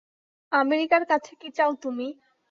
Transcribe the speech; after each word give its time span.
আমেরিকার 0.51 1.03
কাছে 1.11 1.31
কী 1.41 1.49
চাও 1.57 1.71
তুমি? 1.83 2.07